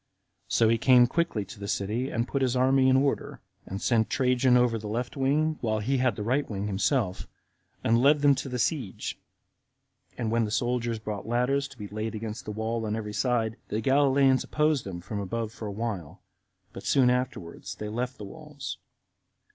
[0.47, 4.09] So he came quickly to the city, and put his army in order, and set
[4.09, 7.27] Trajan over the left wing, while he had the right himself,
[7.83, 9.19] and led them to the siege:
[10.17, 13.57] and when the soldiers brought ladders to be laid against the wall on every side,
[13.67, 16.23] the Galileans opposed them from above for a while;
[16.73, 18.79] but soon afterward they left the walls.